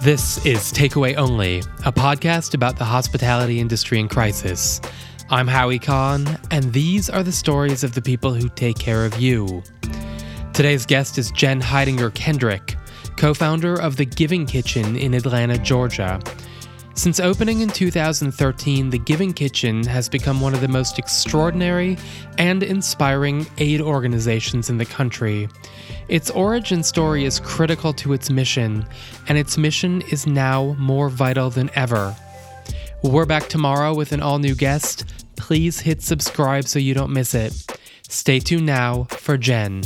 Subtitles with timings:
[0.00, 4.80] This is Takeaway Only, a podcast about the hospitality industry in crisis.
[5.30, 9.18] I'm Howie Kahn, and these are the stories of the people who take care of
[9.18, 9.62] you.
[10.52, 12.76] Today's guest is Jen Hidinger Kendrick,
[13.16, 16.20] co founder of The Giving Kitchen in Atlanta, Georgia.
[16.94, 21.98] Since opening in 2013, The Giving Kitchen has become one of the most extraordinary
[22.38, 25.48] and inspiring aid organizations in the country.
[26.08, 28.86] Its origin story is critical to its mission,
[29.28, 32.14] and its mission is now more vital than ever.
[33.02, 35.04] We're back tomorrow with an all new guest.
[35.36, 37.52] Please hit subscribe so you don't miss it.
[38.08, 39.82] Stay tuned now for Jen.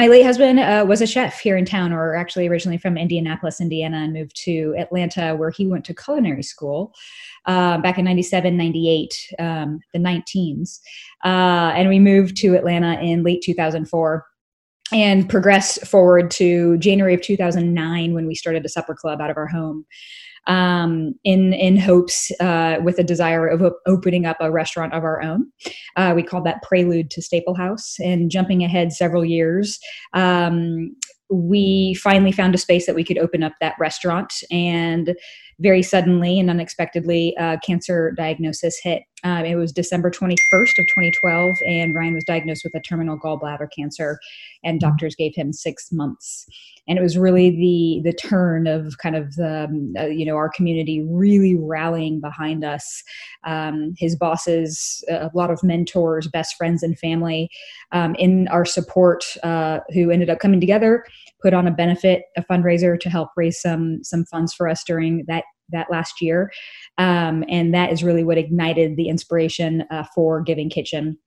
[0.00, 3.60] My late husband uh, was a chef here in town, or actually originally from Indianapolis,
[3.60, 6.94] Indiana, and moved to Atlanta, where he went to culinary school
[7.44, 10.78] uh, back in 97, 98, um, the 19s.
[11.22, 14.24] Uh, and we moved to Atlanta in late 2004
[14.90, 19.36] and progressed forward to January of 2009 when we started a supper club out of
[19.36, 19.84] our home
[20.46, 25.22] um, in in hopes uh, with a desire of opening up a restaurant of our
[25.22, 25.46] own.
[25.96, 27.98] Uh, we called that Prelude to Staplehouse.
[27.98, 29.78] And jumping ahead several years,
[30.14, 30.94] um,
[31.30, 35.14] we finally found a space that we could open up that restaurant and
[35.60, 41.56] very suddenly and unexpectedly uh, cancer diagnosis hit um, it was december 21st of 2012
[41.66, 44.18] and ryan was diagnosed with a terminal gallbladder cancer
[44.64, 44.88] and mm-hmm.
[44.88, 46.46] doctors gave him six months
[46.88, 50.36] and it was really the the turn of kind of the um, uh, you know
[50.36, 53.02] our community really rallying behind us
[53.44, 57.48] um, his bosses a lot of mentors best friends and family
[57.92, 61.04] um, in our support uh, who ended up coming together
[61.40, 65.24] put on a benefit, a fundraiser to help raise some some funds for us during
[65.26, 66.50] that that last year,
[66.98, 71.18] um, and that is really what ignited the inspiration uh, for Giving Kitchen,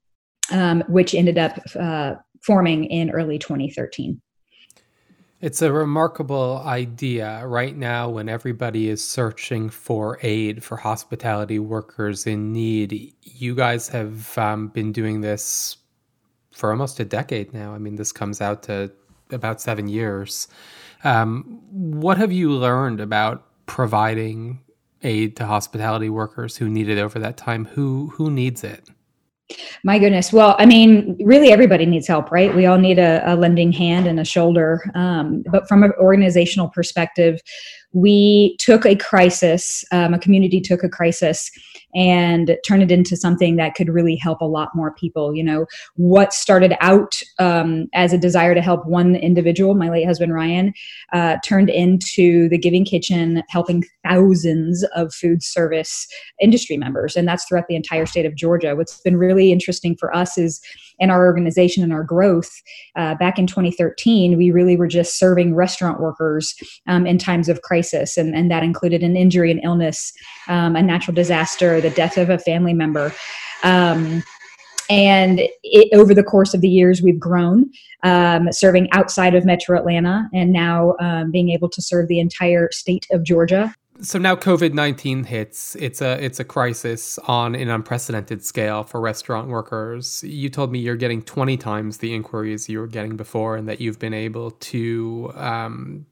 [0.52, 4.22] um, which ended up uh, forming in early 2013.
[5.44, 12.26] It's a remarkable idea right now when everybody is searching for aid for hospitality workers
[12.26, 13.14] in need.
[13.24, 15.76] You guys have um, been doing this
[16.54, 17.74] for almost a decade now.
[17.74, 18.90] I mean, this comes out to
[19.32, 20.48] about seven years.
[21.04, 24.62] Um, what have you learned about providing
[25.04, 27.66] aid to hospitality workers who need it over that time?
[27.66, 28.90] Who who needs it?
[29.84, 30.32] My goodness.
[30.32, 32.56] Well, I mean, really, everybody needs help, right?
[32.56, 34.82] We all need a, a lending hand and a shoulder.
[34.96, 37.40] Um, but from an organizational perspective,
[37.94, 41.52] we took a crisis, um, a community took a crisis
[41.96, 45.36] and turn it into something that could really help a lot more people.
[45.36, 45.66] You know,
[45.96, 50.74] what started out um, as a desire to help one individual, my late husband Ryan,
[51.14, 56.08] uh, turned into the Giving Kitchen, helping thousands of food service
[56.42, 58.76] industry members, and that's throughout the entire state of Georgia.
[58.76, 60.62] What's been really interesting for us is
[61.04, 62.50] in our organization and our growth.
[62.96, 66.56] Uh, back in 2013, we really were just serving restaurant workers
[66.88, 70.14] um, in times of crisis, and, and that included an injury, an illness,
[70.48, 73.14] um, a natural disaster, the death of a family member.
[73.64, 74.24] Um,
[74.90, 77.70] and it, over the course of the years, we've grown,
[78.04, 82.70] um, serving outside of Metro Atlanta, and now um, being able to serve the entire
[82.72, 85.76] state of Georgia so now COVID nineteen hits.
[85.76, 90.24] It's a it's a crisis on an unprecedented scale for restaurant workers.
[90.24, 93.82] You told me you're getting twenty times the inquiries you were getting before, and that
[93.82, 96.06] you've been able to um,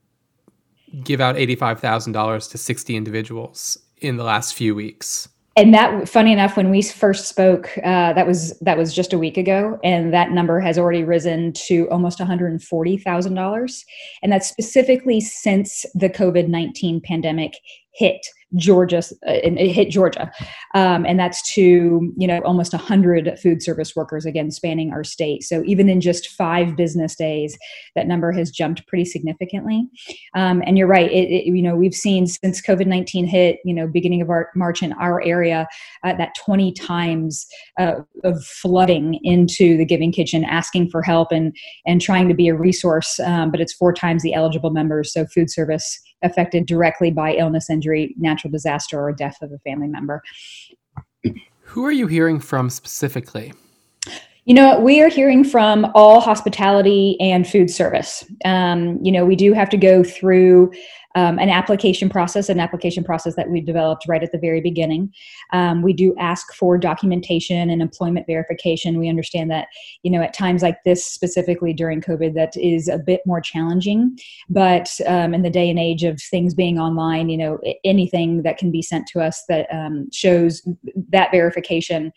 [1.03, 5.73] give out eighty five thousand dollars to sixty individuals in the last few weeks and
[5.73, 9.37] that funny enough when we first spoke uh, that was that was just a week
[9.37, 13.83] ago and that number has already risen to almost $140000
[14.23, 17.53] and that's specifically since the covid-19 pandemic
[17.93, 18.25] hit
[18.55, 20.31] Georgia, uh, it hit Georgia,
[20.73, 25.43] um, and that's to you know almost hundred food service workers again spanning our state.
[25.43, 27.57] So even in just five business days,
[27.95, 29.87] that number has jumped pretty significantly.
[30.35, 33.73] Um, and you're right, it, it, you know we've seen since COVID nineteen hit, you
[33.73, 35.67] know beginning of our March in our area,
[36.03, 37.47] uh, that 20 times
[37.79, 41.55] uh, of flooding into the Giving Kitchen, asking for help and
[41.85, 43.19] and trying to be a resource.
[43.19, 47.69] Um, but it's four times the eligible members, so food service affected directly by illness,
[47.69, 50.21] injury, natural disaster, or death of a family member.
[51.61, 53.53] Who are you hearing from specifically?
[54.45, 58.25] You know, we are hearing from all hospitality and food service.
[58.43, 60.71] Um, you know, we do have to go through
[61.13, 65.13] um, an application process, an application process that we developed right at the very beginning.
[65.53, 68.97] Um, we do ask for documentation and employment verification.
[68.97, 69.67] We understand that,
[70.01, 74.17] you know, at times like this, specifically during COVID, that is a bit more challenging.
[74.49, 78.57] But um, in the day and age of things being online, you know, anything that
[78.57, 80.67] can be sent to us that um, shows
[81.09, 82.11] that verification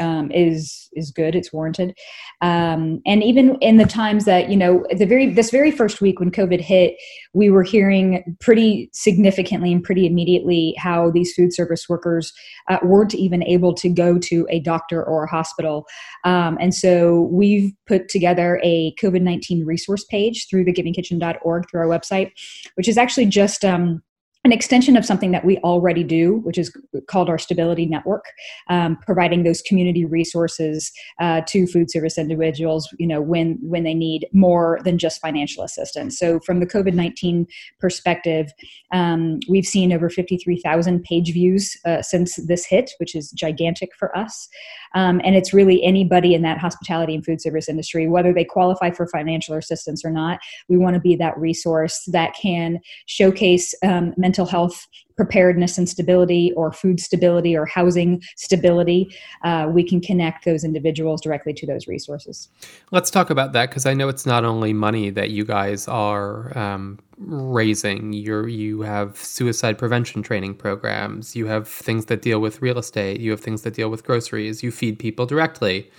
[0.00, 1.34] um, is is good.
[1.34, 1.96] It's warranted.
[2.40, 6.18] Um, and even in the times that you know, the very this very first week
[6.18, 6.96] when COVID hit,
[7.32, 12.32] we were hearing pretty significantly and pretty immediately how these food service workers
[12.68, 15.86] uh, weren't even able to go to a doctor or a hospital.
[16.24, 21.80] Um, and so we've put together a COVID nineteen resource page through the GivingKitchen.org through
[21.80, 22.32] our website,
[22.74, 24.02] which is actually just um,
[24.42, 26.74] an extension of something that we already do, which is
[27.08, 28.24] called our Stability Network,
[28.70, 30.90] um, providing those community resources
[31.20, 35.62] uh, to food service individuals, you know, when when they need more than just financial
[35.62, 36.18] assistance.
[36.18, 37.46] So, from the COVID nineteen
[37.80, 38.50] perspective,
[38.92, 43.30] um, we've seen over fifty three thousand page views uh, since this hit, which is
[43.32, 44.48] gigantic for us.
[44.94, 48.90] Um, and it's really anybody in that hospitality and food service industry, whether they qualify
[48.90, 50.40] for financial assistance or not.
[50.68, 54.86] We want to be that resource that can showcase um, mental health
[55.16, 59.00] preparedness and stability or food stability or housing stability
[59.42, 62.48] uh, we can connect those individuals directly to those resources.
[62.90, 66.56] Let's talk about that because i know it's not only money that you guys are
[66.56, 68.12] um, raising.
[68.12, 71.36] You you have suicide prevention training programs.
[71.36, 73.20] You have things that deal with real estate.
[73.20, 74.62] You have things that deal with groceries.
[74.62, 75.90] You feed people directly.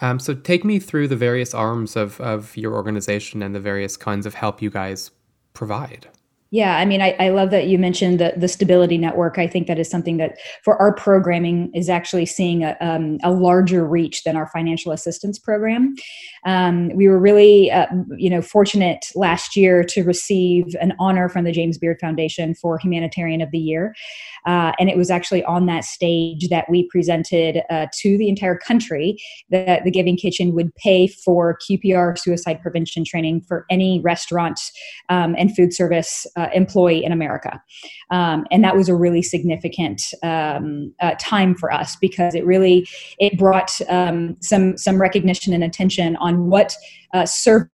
[0.00, 3.96] Um, so take me through the various arms of, of your organization and the various
[3.96, 5.10] kinds of help you guys
[5.54, 6.08] provide
[6.50, 9.36] yeah, I mean, I, I love that you mentioned the, the stability network.
[9.36, 13.32] I think that is something that for our programming is actually seeing a, um, a
[13.32, 15.96] larger reach than our financial assistance program.
[16.44, 21.44] Um, we were really, uh, you know, fortunate last year to receive an honor from
[21.44, 23.92] the James Beard Foundation for Humanitarian of the Year.
[24.46, 28.56] Uh, and it was actually on that stage that we presented uh, to the entire
[28.56, 29.16] country
[29.50, 34.60] that the Giving Kitchen would pay for QPR suicide prevention training for any restaurant
[35.08, 37.60] um, and food service uh, employee in America.
[38.10, 42.86] Um, and that was a really significant um, uh, time for us because it really
[43.18, 46.76] it brought um, some some recognition and attention on what
[47.14, 47.70] uh, service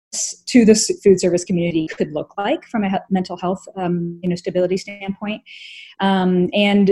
[0.47, 0.75] to the
[1.05, 5.43] food service community could look like from a mental health um, you know stability standpoint
[6.01, 6.91] um, and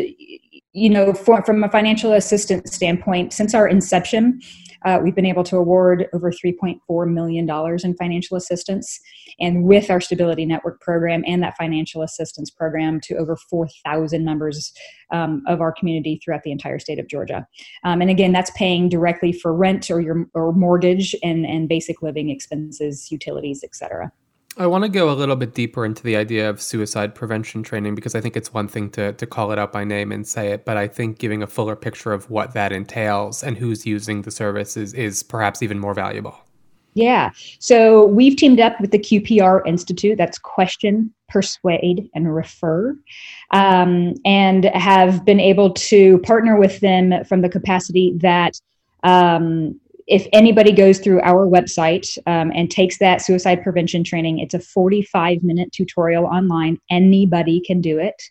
[0.73, 4.41] you know for, from a financial assistance standpoint since our inception
[4.87, 7.51] uh, we've been able to award over $3.4 million
[7.85, 9.01] in financial assistance.
[9.41, 14.73] And with our Stability Network program and that financial assistance program to over 4,000 members
[15.13, 17.47] um, of our community throughout the entire state of Georgia.
[17.85, 22.01] Um, and again, that's paying directly for rent or your or mortgage and, and basic
[22.01, 24.13] living expenses, utilities, et cetera.
[24.59, 27.95] I want to go a little bit deeper into the idea of suicide prevention training
[27.95, 30.51] because I think it's one thing to, to call it out by name and say
[30.51, 34.23] it, but I think giving a fuller picture of what that entails and who's using
[34.23, 36.39] the service is, is perhaps even more valuable.
[36.95, 37.33] Yeah.
[37.59, 42.97] So we've teamed up with the QPR Institute, that's Question, Persuade, and Refer,
[43.51, 48.59] um, and have been able to partner with them from the capacity that
[49.03, 54.55] um, if anybody goes through our website um, and takes that suicide prevention training, it's
[54.55, 56.79] a 45 minute tutorial online.
[56.91, 58.23] Anybody can do it.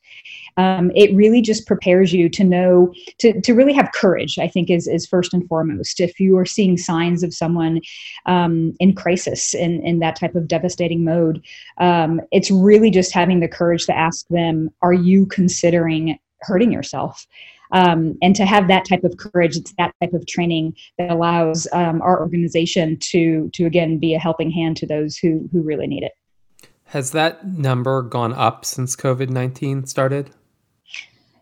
[0.58, 4.70] Um, it really just prepares you to know, to, to really have courage, I think,
[4.70, 6.00] is, is first and foremost.
[6.00, 7.82] If you are seeing signs of someone
[8.26, 11.44] um, in crisis, in, in that type of devastating mode,
[11.78, 17.28] um, it's really just having the courage to ask them, Are you considering hurting yourself?
[17.76, 21.68] Um, and to have that type of courage, it's that type of training that allows
[21.74, 25.86] um, our organization to to again be a helping hand to those who who really
[25.86, 26.14] need it.
[26.86, 30.30] Has that number gone up since COVID nineteen started?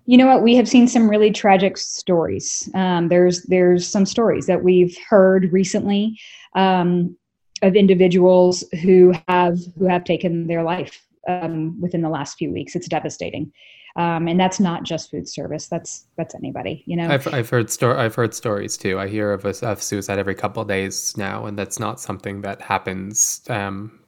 [0.07, 0.41] You know what?
[0.41, 2.67] We have seen some really tragic stories.
[2.73, 6.19] Um, there's there's some stories that we've heard recently
[6.55, 7.15] um,
[7.61, 12.75] of individuals who have who have taken their life um, within the last few weeks.
[12.75, 13.51] It's devastating
[13.95, 15.67] um, and that's not just food service.
[15.67, 16.83] That's that's anybody.
[16.87, 18.99] You know, I've I've heard sto- I've heard stories too.
[18.99, 22.61] I hear of, a, of suicide every couple days now, and that's not something that
[22.61, 23.41] happens.
[23.49, 23.99] Um,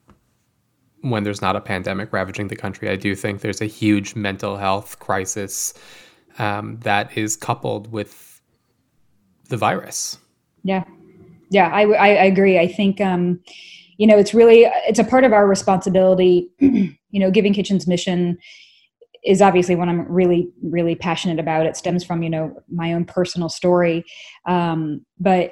[1.01, 4.57] when there's not a pandemic ravaging the country, I do think there's a huge mental
[4.57, 5.75] health crisis
[6.39, 8.41] um, that is coupled with
[9.49, 10.17] the virus.
[10.63, 10.83] Yeah,
[11.51, 12.57] yeah, I, I, I agree.
[12.57, 13.39] I think um,
[13.97, 16.49] you know it's really it's a part of our responsibility.
[16.59, 18.39] you know, Giving Kitchen's mission
[19.25, 21.65] is obviously what I'm really, really passionate about.
[21.65, 24.05] It stems from, you know, my own personal story.
[24.45, 25.51] Um, but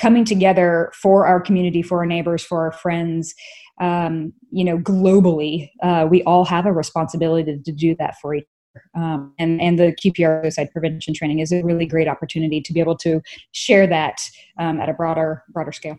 [0.00, 3.34] coming together for our community, for our neighbors, for our friends,
[3.80, 8.34] um, you know, globally, uh, we all have a responsibility to, to do that for
[8.34, 8.46] each
[8.94, 12.80] um, and and the QPR suicide prevention training is a really great opportunity to be
[12.80, 13.20] able to
[13.52, 14.20] share that
[14.58, 15.98] um, at a broader broader scale.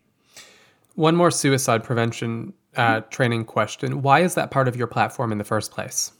[0.96, 5.38] One more suicide prevention uh, training question: Why is that part of your platform in
[5.38, 6.12] the first place?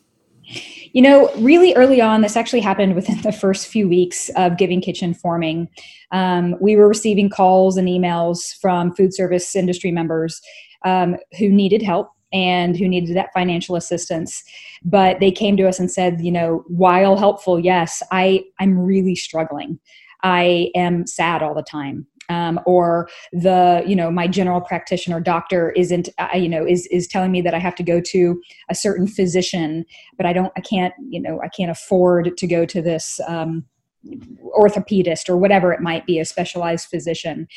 [0.94, 4.82] You know, really early on, this actually happened within the first few weeks of Giving
[4.82, 5.70] Kitchen forming.
[6.12, 10.42] Um, we were receiving calls and emails from food service industry members
[10.84, 14.44] um, who needed help and who needed that financial assistance.
[14.84, 19.16] But they came to us and said you know while helpful yes i i'm really
[19.16, 19.80] struggling.
[20.24, 25.72] I am sad all the time um, or the you know my general practitioner doctor
[25.72, 28.76] isn't uh, you know is is telling me that I have to go to a
[28.76, 29.86] certain physician,
[30.18, 33.66] but I don't I can't you know I can't afford to go to this um,
[34.58, 37.48] orthopedist or whatever it might be, a specialized physician.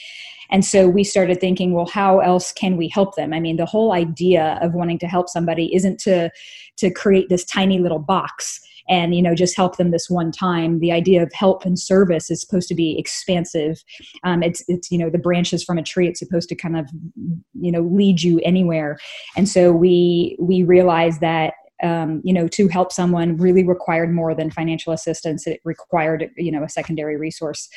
[0.51, 3.33] And so we started thinking, well, how else can we help them?
[3.33, 6.31] I mean, the whole idea of wanting to help somebody isn't to
[6.77, 10.79] to create this tiny little box and you know just help them this one time
[10.81, 13.83] the idea of help and service is supposed to be expansive
[14.25, 16.89] um, it's it's you know the branches from a tree it's supposed to kind of
[17.55, 18.99] you know lead you anywhere
[19.37, 21.55] and so we we realized that
[21.85, 26.51] um, you know to help someone really required more than financial assistance it required you
[26.51, 27.69] know a secondary resource.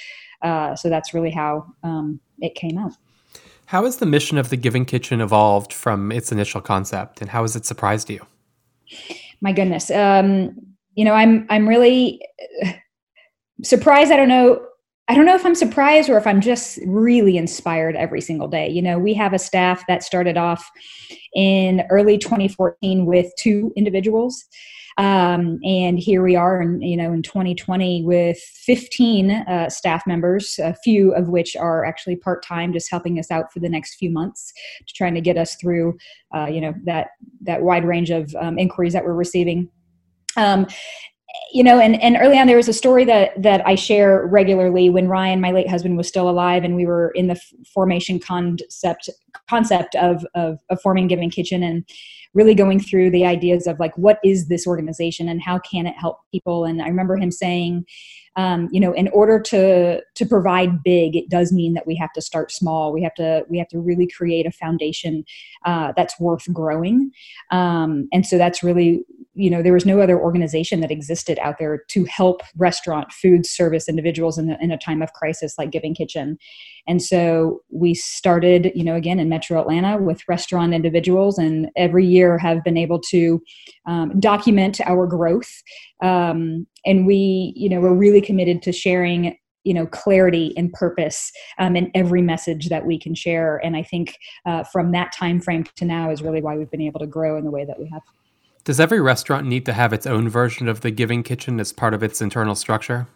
[0.42, 2.94] Uh, so that's really how um, it came out.
[3.66, 7.42] How has the mission of the giving kitchen evolved from its initial concept and how
[7.42, 8.26] has it surprised you?
[9.42, 10.56] My goodness um,
[10.98, 12.20] you know i'm i'm really
[13.64, 14.60] surprised i don't know
[15.08, 18.70] i don't know if i'm surprised or if i'm just really inspired every single day.
[18.70, 20.70] You know we have a staff that started off
[21.34, 24.46] in early 2014 with two individuals.
[25.00, 30.60] Um, and here we are in you know in 2020 with 15 uh, staff members
[30.60, 34.10] a few of which are actually part-time just helping us out for the next few
[34.10, 34.52] months
[34.88, 35.96] to trying to get us through
[36.36, 37.10] uh, you know that
[37.42, 39.70] that wide range of um, inquiries that we're receiving.
[40.36, 40.66] Um,
[41.52, 44.90] you know, and, and early on there was a story that that I share regularly.
[44.90, 47.40] When Ryan, my late husband, was still alive, and we were in the
[47.74, 49.10] formation concept
[49.50, 51.86] concept of, of of forming Giving Kitchen, and
[52.34, 55.96] really going through the ideas of like what is this organization and how can it
[55.98, 56.66] help people.
[56.66, 57.86] And I remember him saying,
[58.36, 62.14] um, you know in order to to provide big it does mean that we have
[62.14, 62.94] to start small.
[62.94, 65.26] We have to we have to really create a foundation
[65.66, 67.12] uh, that's worth growing.
[67.52, 69.04] Um, and so that's really
[69.38, 73.46] you know there was no other organization that existed out there to help restaurant food
[73.46, 76.38] service individuals in, the, in a time of crisis like giving kitchen.
[76.88, 82.06] And so we started you know again in metro atlanta with restaurant individuals and every
[82.06, 83.42] year have been able to
[83.86, 85.62] um, document our growth.
[86.02, 91.32] Um, and we you know we're really committed to sharing you know clarity and purpose
[91.60, 93.58] um, in every message that we can share.
[93.64, 96.82] And i think uh, from that time frame to now is really why we've been
[96.82, 98.02] able to grow in the way that we have
[98.68, 101.94] does every restaurant need to have its own version of the Giving Kitchen as part
[101.94, 103.08] of its internal structure?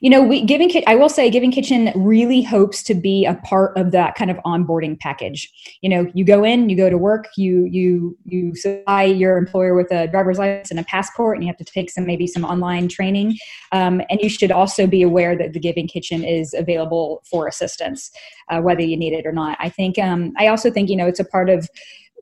[0.00, 3.76] You know, we Giving I will say Giving Kitchen really hopes to be a part
[3.76, 5.48] of that kind of onboarding package.
[5.80, 9.76] You know, you go in, you go to work, you you you supply your employer
[9.76, 12.44] with a driver's license and a passport, and you have to take some maybe some
[12.44, 13.38] online training.
[13.70, 18.10] Um, and you should also be aware that the Giving Kitchen is available for assistance,
[18.48, 19.56] uh, whether you need it or not.
[19.60, 21.68] I think um, I also think you know it's a part of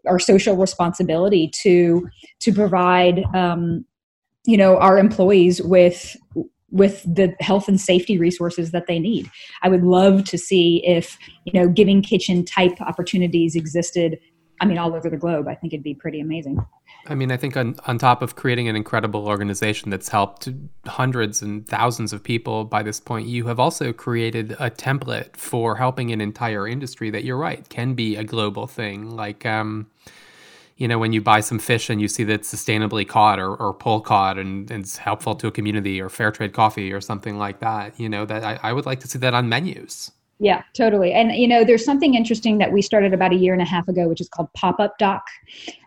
[0.07, 2.09] our social responsibility to
[2.41, 3.85] to provide um,
[4.45, 6.17] you know our employees with
[6.71, 9.29] with the health and safety resources that they need.
[9.63, 14.19] I would love to see if you know giving kitchen type opportunities existed.
[14.61, 15.49] I mean, all over the globe.
[15.49, 16.65] I think it'd be pretty amazing.
[17.07, 20.51] I mean, I think on, on top of creating an incredible organization that's helped
[20.87, 25.77] hundreds and thousands of people by this point, you have also created a template for
[25.77, 29.09] helping an entire industry that you're right can be a global thing.
[29.09, 29.87] Like, um,
[30.77, 33.55] you know, when you buy some fish and you see that it's sustainably caught or,
[33.55, 37.01] or pull caught and, and, it's helpful to a community or fair trade coffee or
[37.01, 40.11] something like that, you know, that I, I would like to see that on menus.
[40.43, 41.13] Yeah, totally.
[41.13, 43.87] And you know, there's something interesting that we started about a year and a half
[43.89, 45.23] ago, which is called Pop Up Doc.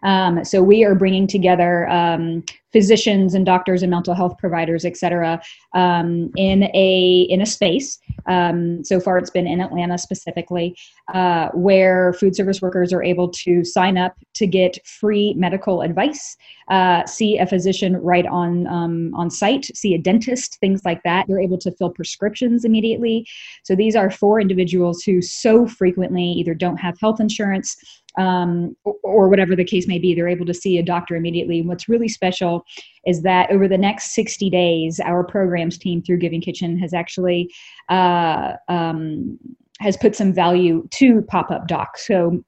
[0.03, 2.43] Um, so we are bringing together um,
[2.73, 5.41] physicians and doctors and mental health providers, et cetera,
[5.73, 7.99] um, in a in a space.
[8.25, 10.75] Um, so far, it's been in Atlanta specifically,
[11.13, 16.35] uh, where food service workers are able to sign up to get free medical advice
[16.69, 21.25] uh, see a physician right on um, on site, see a dentist, things like that.
[21.27, 23.27] They're able to fill prescriptions immediately.
[23.63, 27.75] So these are for individuals who so frequently either don't have health insurance
[28.17, 30.13] um, or, whatever the case may be.
[30.13, 31.59] They're able to see a doctor immediately.
[31.59, 32.65] And what's really special
[33.05, 37.51] is that over the next 60 days, our programs team through Giving Kitchen has actually
[37.89, 39.39] uh, um,
[39.79, 42.07] has put some value to pop up docs.
[42.07, 42.43] So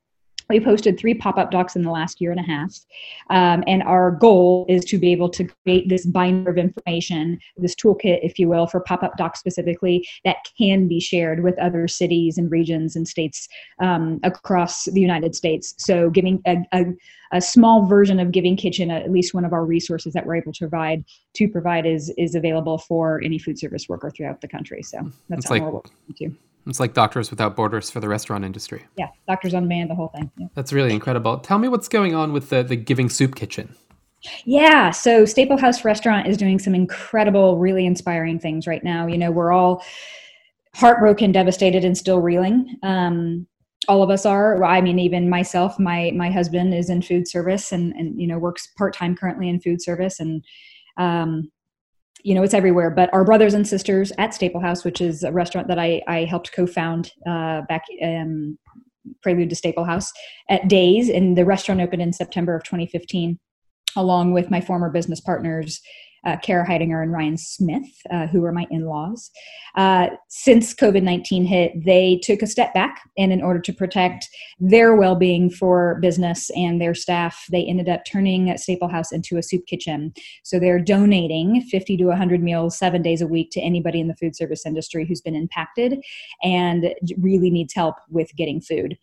[0.49, 2.79] We've hosted three pop up docs in the last year and a half.
[3.29, 7.75] Um, and our goal is to be able to create this binder of information, this
[7.75, 11.87] toolkit, if you will, for pop up docs specifically that can be shared with other
[11.87, 13.47] cities and regions and states
[13.79, 15.73] um, across the United States.
[15.77, 16.85] So, giving a, a,
[17.31, 20.53] a, small version of Giving Kitchen, at least one of our resources that we're able
[20.53, 24.83] to provide, to provide is, is available for any food service worker throughout the country.
[24.83, 26.35] So, that's it's how like, we're working to.
[26.67, 28.85] It's like Doctors Without Borders for the restaurant industry.
[28.97, 30.31] Yeah, Doctors on Demand, the whole thing.
[30.37, 30.47] Yeah.
[30.55, 31.37] That's really incredible.
[31.39, 33.75] Tell me what's going on with the, the Giving Soup Kitchen.
[34.45, 39.05] Yeah, so Staplehouse Restaurant is doing some incredible, really inspiring things right now.
[39.05, 39.83] You know, we're all
[40.73, 42.75] heartbroken, devastated, and still reeling.
[42.83, 43.47] Um,
[43.87, 44.63] all of us are.
[44.63, 45.77] I mean, even myself.
[45.79, 49.47] My my husband is in food service and and you know works part time currently
[49.47, 50.43] in food service, and
[50.97, 51.51] um,
[52.25, 52.89] you know, it's everywhere.
[52.89, 56.51] But our brothers and sisters at Staplehouse, which is a restaurant that I, I helped
[56.53, 58.57] co-found uh, back um,
[59.21, 60.07] prelude to Staplehouse
[60.49, 63.37] at Days, and the restaurant opened in September of 2015,
[63.95, 65.79] along with my former business partners
[66.25, 69.29] uh, Kara Hidinger and Ryan Smith, uh, who are my in laws.
[69.75, 74.27] Uh, since COVID 19 hit, they took a step back, and in order to protect
[74.59, 79.43] their well being for business and their staff, they ended up turning Staplehouse into a
[79.43, 80.13] soup kitchen.
[80.43, 84.15] So they're donating 50 to 100 meals seven days a week to anybody in the
[84.15, 85.99] food service industry who's been impacted
[86.43, 88.97] and really needs help with getting food.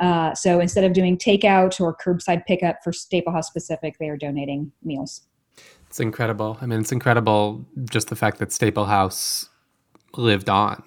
[0.00, 4.72] Uh, so instead of doing takeout or curbside pickup for Staplehouse specific, they are donating
[4.82, 5.22] meals.
[5.94, 6.58] It's incredible.
[6.60, 9.48] I mean, it's incredible just the fact that Staplehouse
[10.16, 10.82] lived on.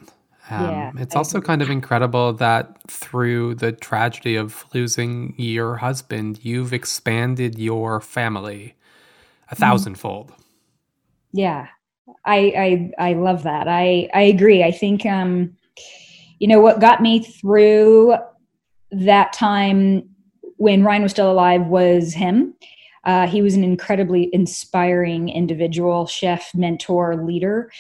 [0.50, 5.78] Um, yeah, it's I also kind of incredible that through the tragedy of losing your
[5.78, 8.76] husband, you've expanded your family
[9.50, 9.64] a mm-hmm.
[9.64, 10.34] thousandfold.
[11.32, 11.68] Yeah,
[12.26, 13.70] I, I I love that.
[13.70, 14.62] I I agree.
[14.62, 15.56] I think um,
[16.40, 18.18] you know what got me through
[18.92, 20.04] that time
[20.58, 22.56] when Ryan was still alive was him
[23.08, 27.72] uh, he was an incredibly inspiring individual, chef, mentor, leader.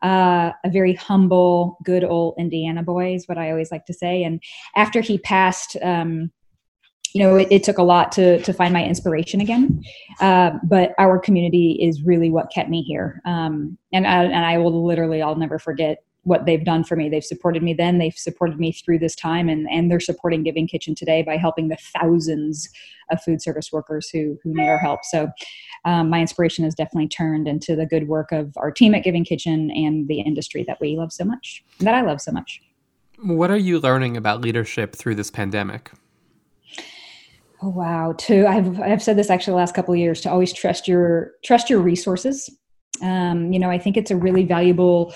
[0.00, 4.22] Uh, a very humble, good old Indiana boy is what I always like to say.
[4.22, 4.40] And
[4.76, 6.30] after he passed, um,
[7.12, 9.82] you know, it, it, took a lot to to find my inspiration again.
[10.20, 13.20] Uh, but our community is really what kept me here.
[13.26, 17.08] Um, and I, and I will literally, I'll never forget what they've done for me.
[17.08, 20.66] They've supported me then, they've supported me through this time, and, and they're supporting Giving
[20.66, 22.68] Kitchen today by helping the thousands
[23.10, 25.00] of food service workers who, who need our help.
[25.04, 25.30] So
[25.84, 29.24] um, my inspiration has definitely turned into the good work of our team at Giving
[29.24, 32.60] Kitchen and the industry that we love so much, that I love so much.
[33.22, 35.90] What are you learning about leadership through this pandemic?
[37.62, 38.14] Oh wow!
[38.16, 41.32] To I've I've said this actually the last couple of years to always trust your
[41.44, 42.48] trust your resources.
[43.02, 45.12] Um, you know, I think it's a really valuable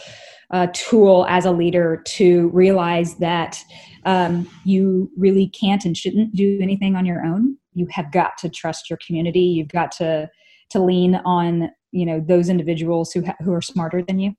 [0.55, 3.61] uh, tool as a leader to realize that
[4.05, 7.59] um, you really can't and shouldn't do anything on your own.
[7.73, 9.40] You have got to trust your community.
[9.40, 10.31] You've got to
[10.71, 14.33] to lean on you know those individuals who ha- who are smarter than you.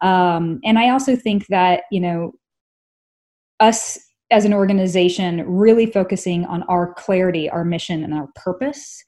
[0.00, 2.32] Um, and I also think that you know
[3.60, 4.00] us
[4.32, 9.00] as an organization really focusing on our clarity, our mission, and our purpose,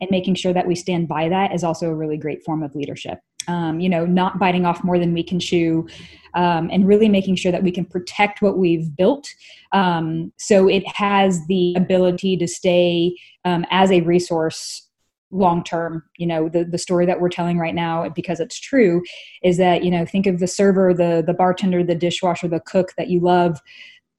[0.00, 2.74] and making sure that we stand by that is also a really great form of
[2.74, 5.88] leadership um, you know, not biting off more than we can chew,
[6.34, 9.28] um, and really making sure that we can protect what we've built.
[9.72, 14.84] Um, so it has the ability to stay um, as a resource
[15.30, 19.02] long term you know the the story that we're telling right now because it's true
[19.42, 22.92] is that you know think of the server the the bartender the dishwasher the cook
[22.96, 23.60] that you love.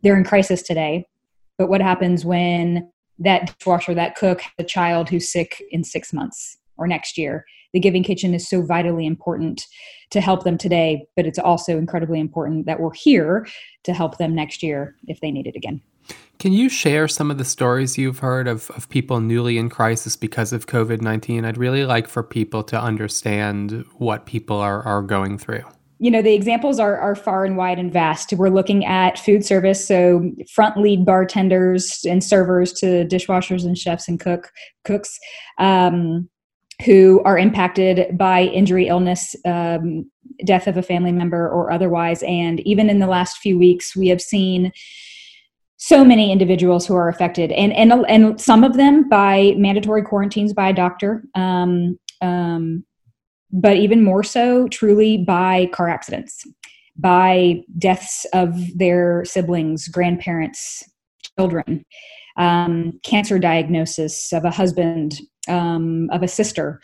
[0.01, 1.07] They're in crisis today.
[1.57, 6.13] But what happens when that dishwasher that cook has a child who's sick in 6
[6.13, 9.65] months or next year the Giving Kitchen is so vitally important
[10.11, 13.47] to help them today, but it's also incredibly important that we're here
[13.83, 15.81] to help them next year if they need it again.
[16.39, 20.15] Can you share some of the stories you've heard of, of people newly in crisis
[20.15, 21.45] because of COVID 19?
[21.45, 25.63] I'd really like for people to understand what people are, are going through
[25.99, 29.45] you know the examples are, are far and wide and vast we're looking at food
[29.45, 34.49] service so front lead bartenders and servers to dishwashers and chefs and cook
[34.85, 35.19] cooks
[35.57, 36.29] um,
[36.85, 40.09] who are impacted by injury, illness, um,
[40.45, 42.23] death of a family member, or otherwise.
[42.23, 44.71] And even in the last few weeks, we have seen
[45.77, 50.53] so many individuals who are affected, and and and some of them by mandatory quarantines
[50.53, 51.23] by a doctor.
[51.35, 52.85] Um, um,
[53.51, 56.45] but even more so, truly by car accidents,
[56.97, 60.83] by deaths of their siblings, grandparents,
[61.37, 61.83] children,
[62.37, 66.81] um, cancer diagnosis of a husband, um, of a sister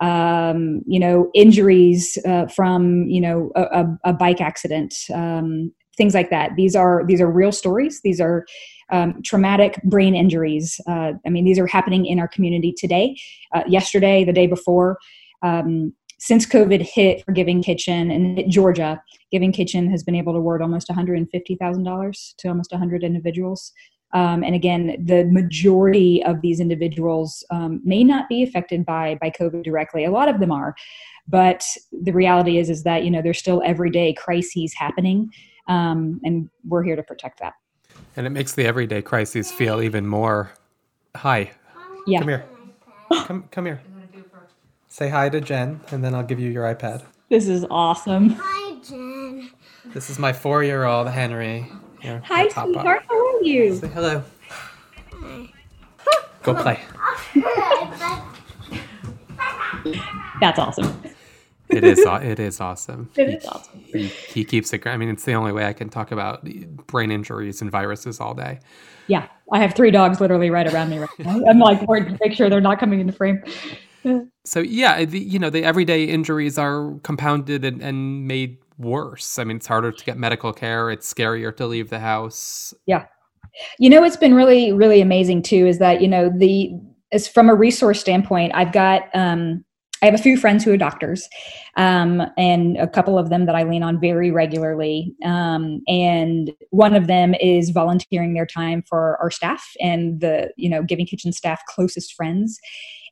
[0.00, 6.30] um, you know injuries uh, from you know a, a bike accident um, things like
[6.30, 8.44] that these are these are real stories these are
[8.90, 10.80] um, traumatic brain injuries.
[10.86, 13.16] Uh, I mean, these are happening in our community today,
[13.54, 14.98] uh, yesterday, the day before.
[15.42, 20.38] Um, since COVID hit for Giving Kitchen and Georgia, Giving Kitchen has been able to
[20.38, 23.72] award almost $150,000 to almost 100 individuals.
[24.12, 29.30] Um, and again, the majority of these individuals um, may not be affected by by
[29.30, 30.04] COVID directly.
[30.04, 30.74] A lot of them are,
[31.28, 35.30] but the reality is is that you know there's still everyday crises happening,
[35.68, 37.54] um, and we're here to protect that.
[38.16, 40.52] And it makes the everyday crises feel even more.
[41.14, 41.52] Hi.
[42.06, 42.18] Yeah.
[42.18, 42.44] Come here.
[43.26, 43.80] Come come here.
[44.88, 47.04] Say hi to Jen, and then I'll give you your iPad.
[47.28, 48.36] This is awesome.
[48.40, 49.50] Hi, Jen.
[49.94, 51.70] This is my four-year-old Henry.
[52.00, 53.02] Here, Hi, sweetheart.
[53.08, 53.76] How are you?
[53.76, 54.24] Say hello.
[56.42, 56.80] Go play.
[60.40, 61.02] That's awesome.
[61.68, 62.00] It is.
[62.00, 63.10] It is awesome.
[63.16, 63.80] It is awesome.
[63.80, 64.86] He, he keeps it.
[64.86, 66.44] I mean, it's the only way I can talk about
[66.86, 68.60] brain injuries and viruses all day.
[69.06, 71.42] Yeah, I have three dogs literally right around me right now.
[71.46, 71.86] I'm like,
[72.20, 73.42] make sure they're not coming into frame
[74.44, 79.38] so yeah, the, you know, the everyday injuries are compounded and, and made worse.
[79.38, 80.90] I mean, it's harder to get medical care.
[80.90, 82.74] It's scarier to leave the house.
[82.86, 83.06] Yeah.
[83.78, 86.72] You know, it's been really, really amazing too, is that, you know, the,
[87.12, 89.64] as from a resource standpoint, I've got, um,
[90.02, 91.28] I have a few friends who are doctors,
[91.76, 95.14] um, and a couple of them that I lean on very regularly.
[95.24, 100.70] Um, and one of them is volunteering their time for our staff and the, you
[100.70, 102.58] know, Giving Kitchen staff closest friends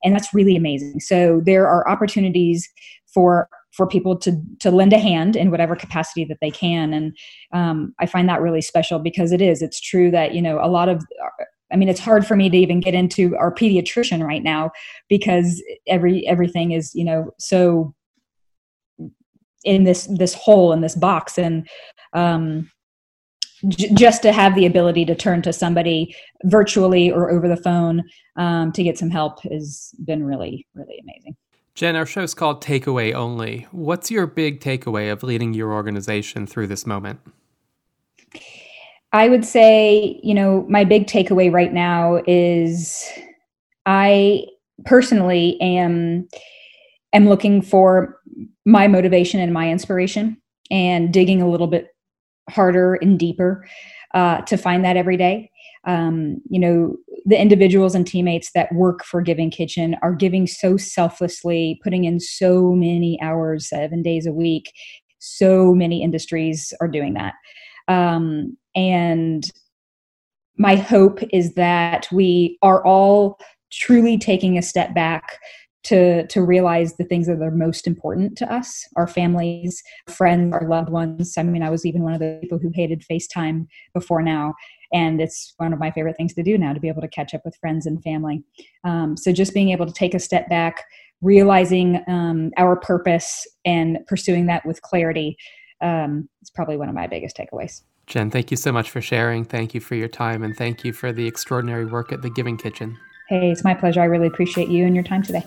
[0.04, 2.68] and that's really amazing so there are opportunities
[3.12, 7.16] for for people to to lend a hand in whatever capacity that they can and
[7.52, 10.68] um, i find that really special because it is it's true that you know a
[10.68, 11.02] lot of
[11.70, 14.70] I mean, it's hard for me to even get into our pediatrician right now
[15.08, 17.94] because every everything is, you know, so
[19.64, 21.68] in this this hole in this box, and
[22.14, 22.70] um,
[23.70, 26.14] just to have the ability to turn to somebody
[26.44, 28.04] virtually or over the phone
[28.36, 31.36] um, to get some help has been really, really amazing.
[31.78, 33.68] Jen, our show's called Takeaway Only.
[33.70, 37.20] What's your big takeaway of leading your organization through this moment?
[39.12, 43.08] I would say, you know, my big takeaway right now is
[43.86, 44.46] I
[44.86, 46.26] personally am
[47.12, 48.18] am looking for
[48.66, 50.36] my motivation and my inspiration
[50.72, 51.94] and digging a little bit
[52.50, 53.68] harder and deeper
[54.14, 55.48] uh, to find that every day.
[55.88, 60.76] Um, you know, the individuals and teammates that work for Giving Kitchen are giving so
[60.76, 64.72] selflessly, putting in so many hours, seven days a week.
[65.18, 67.34] So many industries are doing that.
[67.88, 69.50] Um, and
[70.58, 73.38] my hope is that we are all
[73.72, 75.38] truly taking a step back
[75.84, 80.68] to to realize the things that are most important to us our families friends our
[80.68, 84.20] loved ones i mean i was even one of the people who hated facetime before
[84.20, 84.52] now
[84.92, 87.34] and it's one of my favorite things to do now to be able to catch
[87.34, 88.42] up with friends and family.
[88.84, 90.84] Um, so just being able to take a step back
[91.20, 95.36] realizing um, our purpose and pursuing that with clarity
[95.80, 97.82] um, is probably one of my biggest takeaways.
[98.06, 99.44] Jen thank you so much for sharing.
[99.44, 102.56] Thank you for your time and thank you for the extraordinary work at the giving
[102.56, 102.96] kitchen.
[103.28, 104.00] Hey it's my pleasure.
[104.00, 105.44] I really appreciate you and your time today.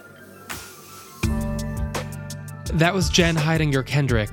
[2.74, 4.30] That was Jen Hidinger Kendrick.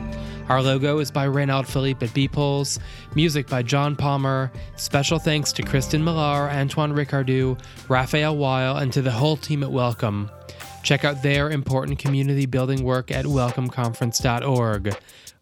[0.50, 2.78] Our logo is by Reynald Philippe at Beeples,
[3.16, 4.52] music by John Palmer.
[4.76, 9.72] Special thanks to Kristen Millar, Antoine Ricardou, Raphael Weil, and to the whole team at
[9.72, 10.30] Welcome.
[10.84, 14.96] Check out their important community building work at welcomeconference.org.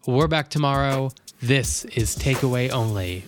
[0.06, 1.10] We're back tomorrow.
[1.40, 3.24] This is Takeaway Only.